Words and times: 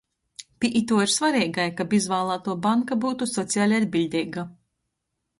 Pi 0.63 0.69
ituo 0.77 1.01
ir 1.07 1.11
svareigi, 1.15 1.65
kab 1.81 1.93
izvālātuo 1.97 2.55
banka 2.63 2.97
byutu 3.03 3.27
sociali 3.33 3.77
atbiļdeiga. 3.81 4.47